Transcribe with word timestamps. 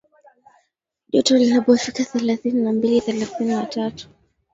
joto 1.11 1.35
linapofika 1.37 2.03
thelathini 2.03 2.61
na 2.61 2.73
mbili 2.73 3.01
thelathini 3.01 3.51
na 3.55 3.65
tatu 3.65 4.09